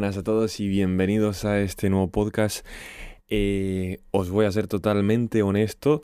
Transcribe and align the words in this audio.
buenas 0.00 0.16
a 0.16 0.22
todos 0.22 0.60
y 0.60 0.66
bienvenidos 0.66 1.44
a 1.44 1.60
este 1.60 1.90
nuevo 1.90 2.08
podcast. 2.10 2.64
Eh, 3.28 3.98
os 4.12 4.30
voy 4.30 4.46
a 4.46 4.50
ser 4.50 4.66
totalmente 4.66 5.42
honesto. 5.42 6.02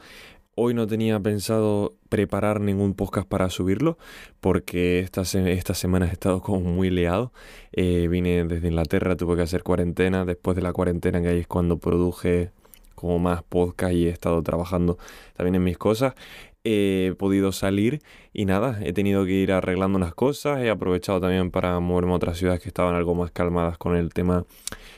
Hoy 0.54 0.74
no 0.74 0.86
tenía 0.86 1.18
pensado 1.18 1.94
preparar 2.10 2.60
ningún 2.60 2.92
podcast 2.92 3.26
para 3.26 3.48
subirlo 3.48 3.96
porque 4.40 5.00
esta, 5.00 5.22
esta 5.22 5.72
semana 5.72 6.08
he 6.08 6.12
estado 6.12 6.42
como 6.42 6.60
muy 6.60 6.90
liado. 6.90 7.32
Eh, 7.72 8.06
vine 8.08 8.44
desde 8.44 8.68
Inglaterra, 8.68 9.16
tuve 9.16 9.34
que 9.34 9.42
hacer 9.44 9.62
cuarentena. 9.62 10.26
Después 10.26 10.56
de 10.56 10.62
la 10.62 10.74
cuarentena 10.74 11.22
que 11.22 11.28
ahí 11.28 11.38
es 11.38 11.46
cuando 11.46 11.78
produje 11.78 12.50
como 12.94 13.18
más 13.18 13.44
podcast 13.44 13.94
y 13.94 14.08
he 14.08 14.10
estado 14.10 14.42
trabajando 14.42 14.98
también 15.38 15.54
en 15.54 15.64
mis 15.64 15.78
cosas 15.78 16.12
he 16.66 17.14
podido 17.14 17.52
salir 17.52 18.02
y 18.32 18.44
nada, 18.44 18.80
he 18.82 18.92
tenido 18.92 19.24
que 19.24 19.32
ir 19.32 19.52
arreglando 19.52 19.96
unas 19.96 20.14
cosas, 20.14 20.60
he 20.60 20.68
aprovechado 20.68 21.20
también 21.20 21.52
para 21.52 21.78
moverme 21.78 22.12
a 22.12 22.16
otras 22.16 22.38
ciudades 22.38 22.60
que 22.60 22.68
estaban 22.68 22.96
algo 22.96 23.14
más 23.14 23.30
calmadas 23.30 23.78
con 23.78 23.94
el 23.94 24.12
tema 24.12 24.44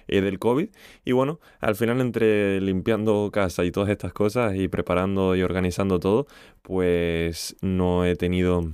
eh, 0.09 0.23
del 0.23 0.39
COVID 0.39 0.69
y 1.05 1.13
bueno, 1.13 1.41
al 1.61 1.77
final 1.77 2.01
entre 2.01 2.61
limpiando 2.63 3.31
casa 3.31 3.67
y 3.67 3.71
todas 3.71 3.91
estas 3.91 4.15
cosas 4.15 4.57
y 4.57 4.69
preparando 4.69 5.37
y 5.37 5.43
organizando 5.43 6.01
todo, 6.01 6.27
pues 6.63 7.55
no 7.61 8.07
he 8.07 8.17
tenido 8.17 8.73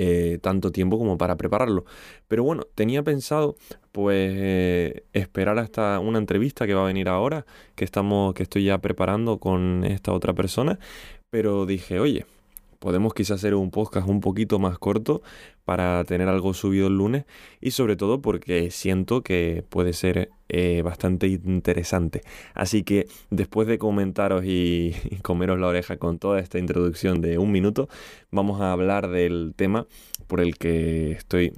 eh, 0.00 0.38
tanto 0.40 0.70
tiempo 0.70 0.96
como 0.96 1.18
para 1.18 1.36
prepararlo. 1.36 1.84
Pero 2.28 2.44
bueno, 2.44 2.62
tenía 2.74 3.02
pensado 3.02 3.56
pues 3.90 4.32
eh, 4.32 5.02
esperar 5.12 5.58
hasta 5.58 5.98
una 5.98 6.18
entrevista 6.18 6.66
que 6.68 6.74
va 6.74 6.82
a 6.82 6.86
venir 6.86 7.08
ahora, 7.08 7.46
que 7.74 7.84
estamos, 7.84 8.32
que 8.34 8.44
estoy 8.44 8.64
ya 8.64 8.78
preparando 8.78 9.38
con 9.38 9.82
esta 9.84 10.12
otra 10.12 10.34
persona, 10.34 10.78
pero 11.30 11.66
dije, 11.66 12.00
oye, 12.00 12.26
podemos 12.78 13.12
quizás 13.14 13.38
hacer 13.38 13.54
un 13.54 13.70
podcast 13.70 14.08
un 14.08 14.20
poquito 14.20 14.58
más 14.58 14.78
corto 14.78 15.22
para 15.64 16.02
tener 16.04 16.28
algo 16.28 16.54
subido 16.54 16.86
el 16.86 16.96
lunes 16.96 17.24
y 17.60 17.72
sobre 17.72 17.96
todo 17.96 18.22
porque 18.22 18.70
siento 18.70 19.22
que 19.22 19.64
puede 19.68 19.92
ser 19.92 20.30
eh, 20.48 20.82
bastante 20.82 21.26
interesante. 21.26 22.22
Así 22.54 22.84
que 22.84 23.06
después 23.30 23.68
de 23.68 23.78
comentaros 23.78 24.44
y, 24.44 24.94
comeros 25.22 25.58
la 25.58 25.66
oreja 25.66 25.96
con 25.96 26.18
toda 26.18 26.40
esta 26.40 26.58
introducción 26.58 27.20
de 27.20 27.38
un 27.38 27.52
minuto, 27.52 27.88
vamos 28.30 28.60
a 28.60 28.72
hablar 28.72 29.08
del 29.08 29.52
tema 29.56 29.86
por 30.26 30.40
el 30.40 30.56
que 30.56 31.12
estoy 31.12 31.52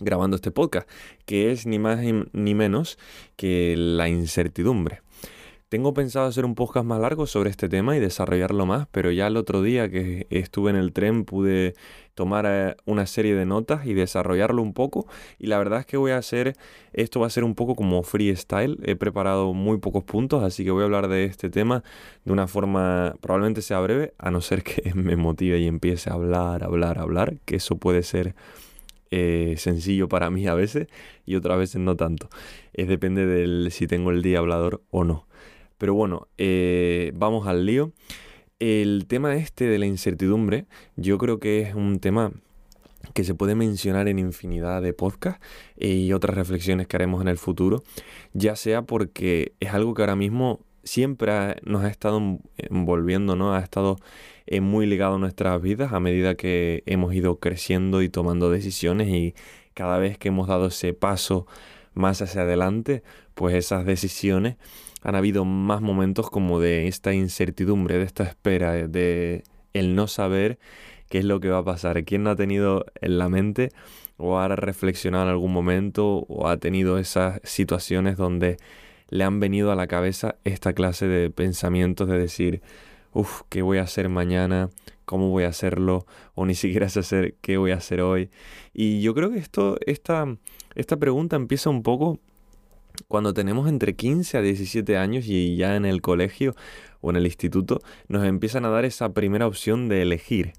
grabando 0.00 0.36
este 0.36 0.50
podcast, 0.50 0.88
que 1.26 1.52
es 1.52 1.66
ni 1.66 1.78
más 1.78 2.00
ni 2.32 2.54
menos 2.54 2.98
que 3.36 3.74
la 3.76 4.08
incertidumbre. 4.08 5.00
Tengo 5.72 5.94
pensado 5.94 6.26
hacer 6.26 6.44
un 6.44 6.54
podcast 6.54 6.84
más 6.84 7.00
largo 7.00 7.26
sobre 7.26 7.48
este 7.48 7.66
tema 7.66 7.96
y 7.96 7.98
desarrollarlo 7.98 8.66
más, 8.66 8.88
pero 8.90 9.10
ya 9.10 9.26
el 9.26 9.38
otro 9.38 9.62
día 9.62 9.88
que 9.88 10.26
estuve 10.28 10.68
en 10.68 10.76
el 10.76 10.92
tren 10.92 11.24
pude 11.24 11.72
tomar 12.14 12.44
eh, 12.46 12.76
una 12.84 13.06
serie 13.06 13.34
de 13.34 13.46
notas 13.46 13.86
y 13.86 13.94
desarrollarlo 13.94 14.60
un 14.60 14.74
poco. 14.74 15.06
Y 15.38 15.46
la 15.46 15.56
verdad 15.56 15.80
es 15.80 15.86
que 15.86 15.96
voy 15.96 16.10
a 16.10 16.18
hacer, 16.18 16.56
esto 16.92 17.20
va 17.20 17.26
a 17.28 17.30
ser 17.30 17.42
un 17.42 17.54
poco 17.54 17.74
como 17.74 18.02
freestyle. 18.02 18.80
He 18.82 18.96
preparado 18.96 19.54
muy 19.54 19.78
pocos 19.78 20.04
puntos, 20.04 20.44
así 20.44 20.62
que 20.62 20.72
voy 20.72 20.82
a 20.82 20.84
hablar 20.84 21.08
de 21.08 21.24
este 21.24 21.48
tema 21.48 21.82
de 22.26 22.32
una 22.34 22.48
forma 22.48 23.14
probablemente 23.22 23.62
sea 23.62 23.80
breve, 23.80 24.12
a 24.18 24.30
no 24.30 24.42
ser 24.42 24.62
que 24.62 24.92
me 24.94 25.16
motive 25.16 25.58
y 25.58 25.66
empiece 25.68 26.10
a 26.10 26.12
hablar, 26.12 26.64
hablar, 26.64 26.98
hablar, 26.98 27.38
que 27.46 27.56
eso 27.56 27.76
puede 27.76 28.02
ser... 28.02 28.34
Eh, 29.14 29.56
sencillo 29.58 30.08
para 30.08 30.30
mí 30.30 30.46
a 30.46 30.54
veces 30.54 30.88
y 31.26 31.34
otras 31.34 31.58
veces 31.58 31.82
no 31.82 31.96
tanto. 31.96 32.30
Es 32.72 32.88
depende 32.88 33.26
de 33.26 33.70
si 33.70 33.86
tengo 33.86 34.10
el 34.10 34.22
día 34.22 34.38
hablador 34.38 34.80
o 34.90 35.04
no. 35.04 35.26
Pero 35.82 35.94
bueno, 35.94 36.28
eh, 36.38 37.10
vamos 37.12 37.48
al 37.48 37.66
lío. 37.66 37.90
El 38.60 39.06
tema 39.08 39.34
este 39.34 39.64
de 39.64 39.80
la 39.80 39.86
incertidumbre, 39.86 40.66
yo 40.94 41.18
creo 41.18 41.40
que 41.40 41.62
es 41.62 41.74
un 41.74 41.98
tema 41.98 42.30
que 43.14 43.24
se 43.24 43.34
puede 43.34 43.56
mencionar 43.56 44.06
en 44.06 44.20
infinidad 44.20 44.80
de 44.80 44.92
podcasts 44.92 45.44
y 45.76 46.12
otras 46.12 46.36
reflexiones 46.36 46.86
que 46.86 46.94
haremos 46.94 47.20
en 47.20 47.26
el 47.26 47.36
futuro, 47.36 47.82
ya 48.32 48.54
sea 48.54 48.82
porque 48.82 49.54
es 49.58 49.74
algo 49.74 49.92
que 49.94 50.02
ahora 50.02 50.14
mismo 50.14 50.60
siempre 50.84 51.56
nos 51.64 51.82
ha 51.82 51.88
estado 51.88 52.38
envolviendo, 52.58 53.34
¿no? 53.34 53.52
Ha 53.52 53.58
estado 53.58 53.96
eh, 54.46 54.60
muy 54.60 54.86
ligado 54.86 55.16
a 55.16 55.18
nuestras 55.18 55.60
vidas 55.60 55.92
a 55.92 55.98
medida 55.98 56.36
que 56.36 56.84
hemos 56.86 57.12
ido 57.12 57.40
creciendo 57.40 58.02
y 58.02 58.08
tomando 58.08 58.52
decisiones 58.52 59.08
y 59.08 59.34
cada 59.74 59.98
vez 59.98 60.16
que 60.16 60.28
hemos 60.28 60.46
dado 60.46 60.66
ese 60.66 60.94
paso 60.94 61.48
más 61.92 62.22
hacia 62.22 62.42
adelante, 62.42 63.02
pues 63.34 63.56
esas 63.56 63.84
decisiones 63.84 64.58
han 65.02 65.14
habido 65.14 65.44
más 65.44 65.80
momentos 65.80 66.30
como 66.30 66.60
de 66.60 66.88
esta 66.88 67.12
incertidumbre, 67.12 67.98
de 67.98 68.04
esta 68.04 68.24
espera, 68.24 68.72
de 68.72 69.44
el 69.72 69.94
no 69.94 70.06
saber 70.06 70.58
qué 71.08 71.18
es 71.18 71.24
lo 71.24 71.40
que 71.40 71.50
va 71.50 71.58
a 71.58 71.64
pasar. 71.64 72.04
¿Quién 72.04 72.22
no 72.22 72.30
ha 72.30 72.36
tenido 72.36 72.86
en 73.00 73.18
la 73.18 73.28
mente 73.28 73.70
o 74.16 74.38
ha 74.38 74.48
reflexionado 74.48 75.24
en 75.24 75.30
algún 75.30 75.52
momento 75.52 76.24
o 76.28 76.48
ha 76.48 76.56
tenido 76.56 76.98
esas 76.98 77.40
situaciones 77.44 78.16
donde 78.16 78.56
le 79.08 79.24
han 79.24 79.40
venido 79.40 79.72
a 79.72 79.76
la 79.76 79.88
cabeza 79.88 80.36
esta 80.44 80.72
clase 80.72 81.06
de 81.06 81.30
pensamientos 81.30 82.08
de 82.08 82.18
decir, 82.18 82.62
uff, 83.12 83.42
¿qué 83.48 83.62
voy 83.62 83.78
a 83.78 83.82
hacer 83.82 84.08
mañana? 84.08 84.70
¿Cómo 85.04 85.28
voy 85.28 85.44
a 85.44 85.48
hacerlo? 85.48 86.06
O 86.34 86.46
ni 86.46 86.54
siquiera 86.54 86.88
sé 86.88 87.00
hacer 87.00 87.34
qué 87.42 87.56
voy 87.56 87.72
a 87.72 87.76
hacer 87.76 88.00
hoy. 88.00 88.30
Y 88.72 89.02
yo 89.02 89.14
creo 89.14 89.30
que 89.30 89.38
esto, 89.38 89.76
esta, 89.84 90.24
esta 90.76 90.96
pregunta 90.96 91.36
empieza 91.36 91.68
un 91.68 91.82
poco 91.82 92.20
cuando 93.08 93.34
tenemos 93.34 93.68
entre 93.68 93.94
15 93.94 94.38
a 94.38 94.42
17 94.42 94.96
años 94.96 95.26
y 95.26 95.56
ya 95.56 95.76
en 95.76 95.84
el 95.84 96.00
colegio 96.00 96.54
o 97.00 97.10
en 97.10 97.16
el 97.16 97.26
instituto 97.26 97.80
nos 98.08 98.24
empiezan 98.24 98.64
a 98.64 98.70
dar 98.70 98.84
esa 98.84 99.12
primera 99.12 99.46
opción 99.46 99.88
de 99.88 100.02
elegir. 100.02 100.52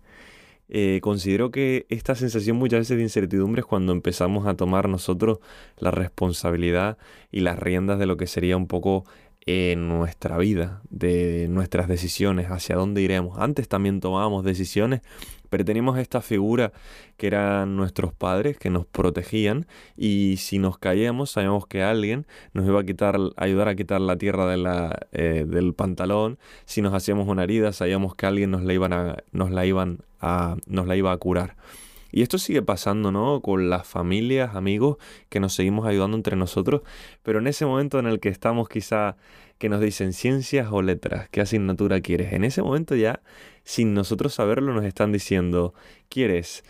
Eh, 0.69 1.01
considero 1.01 1.51
que 1.51 1.85
esta 1.89 2.16
sensación 2.16 2.57
muchas 2.57 2.79
veces 2.79 2.97
de 2.97 3.03
incertidumbre 3.03 3.59
es 3.59 3.66
cuando 3.66 3.91
empezamos 3.91 4.47
a 4.47 4.55
tomar 4.55 4.89
nosotros 4.89 5.39
la 5.77 5.91
responsabilidad 5.91 6.97
y 7.31 7.41
las 7.41 7.59
riendas 7.59 7.99
de 7.99 8.05
lo 8.05 8.17
que 8.17 8.27
sería 8.27 8.57
un 8.57 8.67
poco 8.67 9.05
en 9.45 9.89
nuestra 9.89 10.37
vida, 10.37 10.81
de 10.89 11.47
nuestras 11.49 11.87
decisiones, 11.87 12.47
hacia 12.49 12.75
dónde 12.75 13.01
iremos. 13.01 13.37
Antes 13.39 13.67
también 13.67 13.99
tomábamos 13.99 14.43
decisiones, 14.43 15.01
pero 15.49 15.65
teníamos 15.65 15.99
esta 15.99 16.21
figura 16.21 16.73
que 17.17 17.27
eran 17.27 17.75
nuestros 17.75 18.13
padres 18.13 18.57
que 18.57 18.69
nos 18.69 18.85
protegían 18.85 19.67
y 19.95 20.37
si 20.37 20.57
nos 20.57 20.77
caíamos 20.77 21.31
sabíamos 21.31 21.67
que 21.67 21.83
alguien 21.83 22.25
nos 22.53 22.65
iba 22.65 22.79
a 22.79 22.83
quitar, 22.83 23.17
ayudar 23.37 23.67
a 23.67 23.75
quitar 23.75 24.01
la 24.01 24.17
tierra 24.17 24.47
de 24.47 24.57
la, 24.57 25.07
eh, 25.11 25.45
del 25.47 25.73
pantalón. 25.73 26.39
Si 26.65 26.81
nos 26.81 26.93
hacíamos 26.93 27.27
una 27.27 27.43
herida 27.43 27.71
sabíamos 27.71 28.15
que 28.15 28.25
alguien 28.25 28.49
nos 28.49 28.61
a, 28.63 29.17
nos 29.31 29.51
la 29.51 29.65
iban 29.65 29.99
a, 30.21 30.55
nos 30.65 30.87
la 30.87 30.95
iba 30.95 31.11
a 31.11 31.17
curar. 31.17 31.55
Y 32.13 32.22
esto 32.22 32.38
sigue 32.38 32.62
pasando, 32.62 33.12
¿no? 33.12 33.41
Con 33.41 33.72
las 33.72 33.88
familias, 33.88 34.56
amigos, 34.56 34.97
que 35.29 35.40
nos 35.40 35.56
seguimos 35.56 35.88
ayudando 35.88 36.16
entre 36.16 36.35
nosotros, 36.35 36.84
pero 37.24 37.40
en 37.40 37.47
ese 37.47 37.66
momento 37.66 37.97
en 37.97 38.06
el 38.06 38.19
que 38.19 38.29
estamos 38.29 38.69
quizá 38.69 39.18
que 39.57 39.68
nos 39.68 39.81
dicen 39.81 40.13
ciencias 40.13 40.68
o 40.72 40.84
letras, 40.84 41.28
¿qué 41.29 41.41
asignatura 41.41 42.01
quieres? 42.01 42.34
En 42.34 42.44
ese 42.44 42.62
momento 42.62 42.96
ya, 42.96 43.24
sin 43.63 43.96
nosotros 43.96 44.35
saberlo, 44.35 44.75
nos 44.75 44.85
están 44.85 45.12
diciendo, 45.12 45.74
¿quieres 46.07 46.63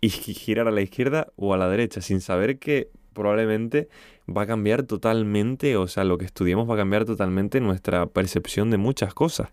girar 0.00 0.68
a 0.68 0.70
la 0.70 0.80
izquierda 0.80 1.26
o 1.34 1.54
a 1.54 1.56
la 1.56 1.68
derecha? 1.68 2.00
Sin 2.00 2.20
saber 2.20 2.60
que 2.60 2.88
probablemente 3.14 3.88
va 4.28 4.42
a 4.42 4.46
cambiar 4.46 4.84
totalmente, 4.84 5.76
o 5.76 5.88
sea, 5.88 6.04
lo 6.04 6.18
que 6.18 6.24
estudiemos 6.24 6.70
va 6.70 6.74
a 6.74 6.78
cambiar 6.78 7.04
totalmente 7.04 7.60
nuestra 7.60 8.06
percepción 8.06 8.70
de 8.70 8.76
muchas 8.76 9.12
cosas. 9.12 9.48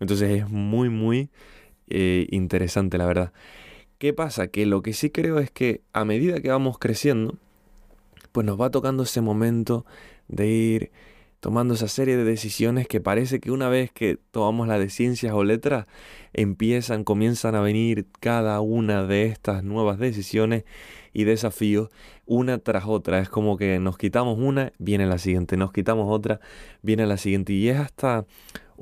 Entonces 0.00 0.40
es 0.40 0.48
muy, 0.48 0.88
muy 0.88 1.30
eh, 1.88 2.26
interesante, 2.30 2.98
la 2.98 3.06
verdad. 3.06 3.32
¿Qué 4.02 4.12
pasa? 4.12 4.48
Que 4.48 4.66
lo 4.66 4.82
que 4.82 4.94
sí 4.94 5.10
creo 5.10 5.38
es 5.38 5.52
que 5.52 5.80
a 5.92 6.04
medida 6.04 6.40
que 6.40 6.48
vamos 6.48 6.76
creciendo, 6.76 7.38
pues 8.32 8.44
nos 8.44 8.60
va 8.60 8.68
tocando 8.68 9.04
ese 9.04 9.20
momento 9.20 9.86
de 10.26 10.48
ir 10.48 10.90
tomando 11.38 11.74
esa 11.74 11.86
serie 11.86 12.16
de 12.16 12.24
decisiones 12.24 12.88
que 12.88 13.00
parece 13.00 13.38
que 13.38 13.52
una 13.52 13.68
vez 13.68 13.92
que 13.92 14.18
tomamos 14.32 14.66
la 14.66 14.80
de 14.80 14.90
ciencias 14.90 15.32
o 15.34 15.44
letras, 15.44 15.86
empiezan, 16.32 17.04
comienzan 17.04 17.54
a 17.54 17.60
venir 17.60 18.08
cada 18.18 18.60
una 18.60 19.06
de 19.06 19.26
estas 19.26 19.62
nuevas 19.62 20.00
decisiones 20.00 20.64
y 21.12 21.22
desafíos 21.22 21.90
una 22.26 22.58
tras 22.58 22.86
otra. 22.86 23.20
Es 23.20 23.28
como 23.28 23.56
que 23.56 23.78
nos 23.78 23.98
quitamos 23.98 24.36
una, 24.36 24.72
viene 24.78 25.06
la 25.06 25.18
siguiente, 25.18 25.56
nos 25.56 25.70
quitamos 25.70 26.08
otra, 26.10 26.40
viene 26.82 27.06
la 27.06 27.18
siguiente. 27.18 27.52
Y 27.52 27.68
es 27.68 27.78
hasta 27.78 28.26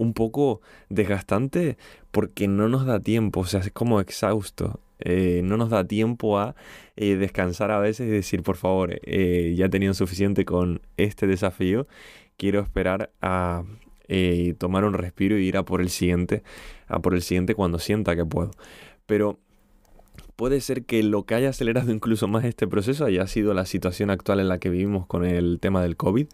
un 0.01 0.15
poco 0.15 0.63
desgastante 0.89 1.77
porque 2.11 2.49
no 2.49 2.69
nos 2.69 2.87
da 2.87 3.01
tiempo, 3.01 3.41
o 3.41 3.45
sea, 3.45 3.61
es 3.61 3.71
como 3.71 4.01
exhausto. 4.01 4.81
Eh, 4.99 5.43
no 5.45 5.57
nos 5.57 5.71
da 5.71 5.85
tiempo 5.85 6.39
a 6.39 6.55
eh, 6.97 7.17
descansar 7.17 7.71
a 7.71 7.79
veces 7.79 8.09
y 8.09 8.11
decir, 8.11 8.43
por 8.43 8.57
favor, 8.57 8.99
eh, 9.03 9.55
ya 9.57 9.67
he 9.67 9.69
tenido 9.69 9.93
suficiente 9.93 10.45
con 10.47 10.81
este 10.97 11.27
desafío, 11.27 11.87
quiero 12.37 12.61
esperar 12.61 13.11
a 13.21 13.65
tomar 14.59 14.85
un 14.85 14.95
respiro 14.95 15.39
y 15.39 15.47
ir 15.47 15.57
a 15.57 15.65
por 15.65 15.81
el 15.81 15.89
siguiente, 15.89 16.43
a 16.89 16.99
por 16.99 17.15
el 17.15 17.23
siguiente 17.23 17.55
cuando 17.55 17.79
sienta 17.79 18.17
que 18.17 18.25
puedo. 18.25 18.51
Pero 19.07 19.39
puede 20.35 20.61
ser 20.61 20.85
que 20.85 21.05
lo 21.05 21.25
que 21.25 21.37
haya 21.37 21.51
acelerado 21.51 21.93
incluso 21.93 22.27
más 22.27 22.45
este 22.45 22.67
proceso 22.67 23.05
haya 23.05 23.27
sido 23.29 23.55
la 23.55 23.67
situación 23.67 24.11
actual 24.11 24.41
en 24.41 24.49
la 24.49 24.59
que 24.59 24.69
vivimos 24.71 25.07
con 25.07 25.25
el 25.25 25.61
tema 25.61 25.81
del 25.83 25.97
COVID, 25.97 26.27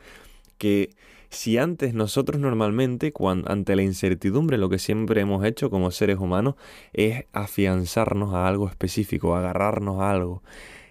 que 0.57 0.91
si 1.31 1.59
antes 1.59 1.95
nosotros 1.95 2.41
normalmente, 2.41 3.13
ante 3.47 3.77
la 3.77 3.83
incertidumbre, 3.83 4.59
lo 4.59 4.69
que 4.69 4.79
siempre 4.79 5.21
hemos 5.21 5.45
hecho 5.45 5.71
como 5.71 5.91
seres 5.91 6.19
humanos 6.19 6.55
es 6.93 7.25
afianzarnos 7.33 8.35
a 8.35 8.49
algo 8.49 8.69
específico, 8.69 9.37
agarrarnos 9.37 10.01
a 10.01 10.11
algo, 10.11 10.43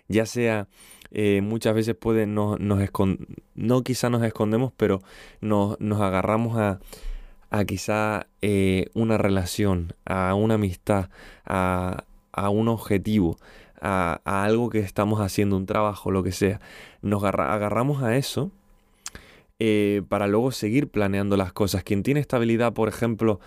ya 0.08 0.26
sea 0.26 0.68
eh, 1.12 1.42
muchas 1.42 1.74
veces 1.74 1.96
puede, 1.96 2.28
nos, 2.28 2.60
nos 2.60 2.82
no 3.56 3.84
quizá 3.84 4.10
nos 4.10 4.24
escondemos, 4.24 4.74
pero 4.76 5.02
nos, 5.40 5.80
nos 5.80 6.02
agarramos 6.02 6.58
a, 6.58 6.80
a 7.52 7.64
quizá 7.66 8.28
eh, 8.42 8.88
una 8.94 9.18
relación, 9.18 9.94
a 10.06 10.34
una 10.34 10.56
amistad, 10.56 11.10
a, 11.46 12.04
a 12.34 12.50
un 12.50 12.68
objetivo, 12.68 13.38
a, 13.80 14.20
a, 14.26 14.44
algo 14.44 14.70
que 14.70 14.80
estamos 14.80 15.22
haciendo, 15.22 15.56
un 15.56 15.66
trabajo, 15.66 16.12
lo 16.12 16.22
que 16.22 16.34
sea. 16.34 16.60
Nos 17.02 17.24
agarramos 17.24 18.04
a 18.04 18.18
eso 18.18 18.52
eh, 19.60 20.02
para 20.10 20.28
luego 20.28 20.52
seguir 20.52 20.90
planeando 20.90 21.38
las 21.38 21.54
cosas. 21.54 21.84
Quien 21.84 22.04
tiene 22.04 22.20
estabilidad, 22.20 22.74
por 22.74 22.90
ejemplo, 22.90 23.40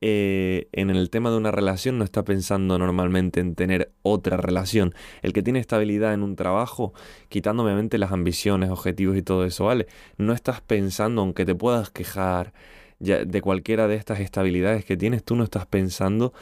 eh, 0.00 0.68
en 0.72 0.90
el 0.90 1.08
tema 1.08 1.30
de 1.30 1.38
una 1.38 1.50
relación 1.50 1.98
no 1.98 2.04
está 2.04 2.24
pensando 2.24 2.78
normalmente 2.78 3.40
en 3.40 3.54
tener 3.54 3.92
otra 4.02 4.36
relación. 4.36 4.94
El 5.22 5.32
que 5.32 5.42
tiene 5.42 5.60
estabilidad 5.60 6.12
en 6.12 6.22
un 6.22 6.36
trabajo, 6.36 6.92
quitando 7.28 7.64
obviamente 7.64 7.96
las 7.98 8.12
ambiciones, 8.12 8.70
objetivos 8.70 9.16
y 9.16 9.22
todo 9.22 9.44
eso, 9.44 9.64
¿vale? 9.64 9.86
No 10.18 10.32
estás 10.32 10.60
pensando, 10.60 11.22
aunque 11.22 11.44
te 11.44 11.54
puedas 11.54 11.90
quejar 11.90 12.52
de 12.98 13.40
cualquiera 13.42 13.88
de 13.88 13.96
estas 13.96 14.20
estabilidades 14.20 14.84
que 14.84 14.96
tienes, 14.96 15.24
tú 15.24 15.36
no 15.36 15.44
estás 15.44 15.66
pensando 15.66 16.32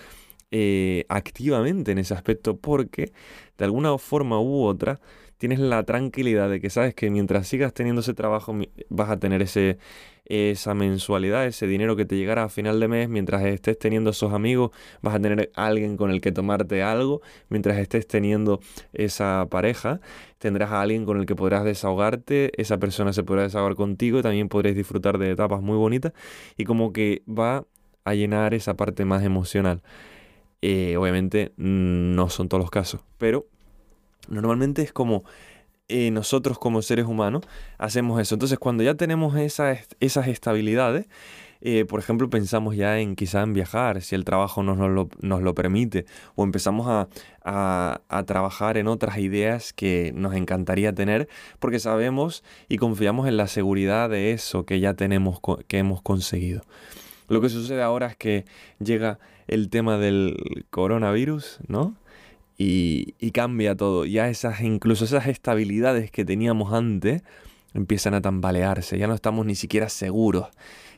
eh, 0.54 1.06
activamente 1.08 1.92
en 1.92 1.98
ese 1.98 2.12
aspecto 2.14 2.58
porque 2.58 3.12
de 3.56 3.64
alguna 3.64 3.96
forma 3.96 4.38
u 4.38 4.64
otra 4.64 5.00
tienes 5.42 5.58
la 5.58 5.82
tranquilidad 5.82 6.48
de 6.48 6.60
que 6.60 6.70
sabes 6.70 6.94
que 6.94 7.10
mientras 7.10 7.48
sigas 7.48 7.74
teniendo 7.74 8.00
ese 8.00 8.14
trabajo 8.14 8.54
vas 8.90 9.10
a 9.10 9.18
tener 9.18 9.42
ese, 9.42 9.76
esa 10.24 10.72
mensualidad, 10.72 11.46
ese 11.46 11.66
dinero 11.66 11.96
que 11.96 12.04
te 12.04 12.16
llegará 12.16 12.44
a 12.44 12.48
final 12.48 12.78
de 12.78 12.86
mes, 12.86 13.08
mientras 13.08 13.42
estés 13.42 13.76
teniendo 13.76 14.10
esos 14.10 14.32
amigos, 14.32 14.70
vas 15.00 15.16
a 15.16 15.18
tener 15.18 15.50
alguien 15.56 15.96
con 15.96 16.12
el 16.12 16.20
que 16.20 16.30
tomarte 16.30 16.84
algo, 16.84 17.22
mientras 17.48 17.76
estés 17.78 18.06
teniendo 18.06 18.60
esa 18.92 19.48
pareja, 19.50 20.00
tendrás 20.38 20.70
a 20.70 20.80
alguien 20.80 21.04
con 21.04 21.18
el 21.18 21.26
que 21.26 21.34
podrás 21.34 21.64
desahogarte, 21.64 22.52
esa 22.56 22.78
persona 22.78 23.12
se 23.12 23.24
podrá 23.24 23.42
desahogar 23.42 23.74
contigo, 23.74 24.20
y 24.20 24.22
también 24.22 24.48
podréis 24.48 24.76
disfrutar 24.76 25.18
de 25.18 25.32
etapas 25.32 25.60
muy 25.60 25.76
bonitas. 25.76 26.12
Y 26.56 26.62
como 26.62 26.92
que 26.92 27.24
va 27.28 27.66
a 28.04 28.14
llenar 28.14 28.54
esa 28.54 28.76
parte 28.76 29.04
más 29.04 29.24
emocional. 29.24 29.82
Eh, 30.60 30.96
obviamente 30.96 31.50
mm, 31.56 32.14
no 32.14 32.28
son 32.28 32.48
todos 32.48 32.62
los 32.62 32.70
casos, 32.70 33.00
pero 33.18 33.48
Normalmente 34.28 34.82
es 34.82 34.92
como 34.92 35.24
eh, 35.88 36.10
nosotros 36.10 36.58
como 36.58 36.80
seres 36.80 37.06
humanos 37.06 37.44
hacemos 37.76 38.20
eso. 38.20 38.34
Entonces 38.34 38.58
cuando 38.58 38.82
ya 38.82 38.94
tenemos 38.94 39.36
esas, 39.36 39.78
estabilidades, 40.00 41.06
eh, 41.60 41.84
por 41.84 42.00
ejemplo, 42.00 42.30
pensamos 42.30 42.74
ya 42.76 42.98
en 42.98 43.14
quizá 43.14 43.42
en 43.42 43.52
viajar, 43.52 44.00
si 44.00 44.14
el 44.14 44.24
trabajo 44.24 44.62
nos, 44.62 44.78
lo, 44.78 45.08
nos 45.20 45.42
lo 45.42 45.54
permite, 45.54 46.06
o 46.34 46.44
empezamos 46.44 46.88
a, 46.88 47.08
a, 47.44 48.22
trabajar 48.24 48.78
en 48.78 48.88
otras 48.88 49.18
ideas 49.18 49.72
que 49.72 50.12
nos 50.14 50.34
encantaría 50.34 50.94
tener, 50.94 51.28
porque 51.58 51.78
sabemos 51.78 52.42
y 52.68 52.78
confiamos 52.78 53.28
en 53.28 53.36
la 53.36 53.46
seguridad 53.46 54.08
de 54.08 54.32
eso 54.32 54.64
que 54.64 54.80
ya 54.80 54.94
tenemos, 54.94 55.40
que 55.68 55.78
hemos 55.78 56.00
conseguido. 56.00 56.62
Lo 57.28 57.40
que 57.40 57.48
sucede 57.48 57.82
ahora 57.82 58.06
es 58.06 58.16
que 58.16 58.44
llega 58.78 59.18
el 59.46 59.68
tema 59.68 59.98
del 59.98 60.64
coronavirus, 60.70 61.58
¿no? 61.68 61.94
Y, 62.58 63.30
cambia 63.32 63.76
todo. 63.76 64.04
Ya 64.04 64.28
esas, 64.28 64.60
incluso 64.60 65.04
esas 65.04 65.26
estabilidades 65.26 66.10
que 66.10 66.24
teníamos 66.24 66.72
antes 66.72 67.22
empiezan 67.74 68.14
a 68.14 68.20
tambalearse, 68.20 68.98
ya 68.98 69.06
no 69.06 69.14
estamos 69.14 69.46
ni 69.46 69.54
siquiera 69.54 69.88
seguros. 69.88 70.48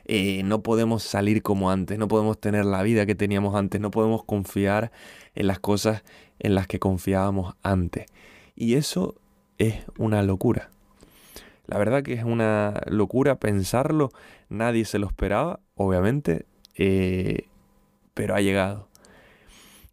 Eh, 0.07 0.43
no 0.43 0.61
podemos 0.61 1.03
salir 1.03 1.41
como 1.41 1.71
antes, 1.71 1.97
no 1.97 2.07
podemos 2.07 2.39
tener 2.39 2.65
la 2.65 2.83
vida 2.83 3.05
que 3.05 3.15
teníamos 3.15 3.55
antes, 3.55 3.81
no 3.81 3.89
podemos 3.91 4.23
confiar 4.23 4.91
en 5.33 5.47
las 5.47 5.59
cosas 5.59 6.03
en 6.39 6.53
las 6.53 6.67
que 6.67 6.79
confiábamos 6.79 7.55
antes. 7.63 8.05
Y 8.55 8.75
eso 8.75 9.15
es 9.57 9.75
una 9.97 10.21
locura. 10.21 10.69
La 11.67 11.77
verdad 11.77 12.03
que 12.03 12.13
es 12.13 12.23
una 12.23 12.81
locura 12.85 13.39
pensarlo, 13.39 14.11
nadie 14.49 14.85
se 14.85 14.99
lo 14.99 15.07
esperaba, 15.07 15.59
obviamente, 15.73 16.45
eh, 16.75 17.47
pero 18.13 18.35
ha 18.35 18.41
llegado. 18.41 18.87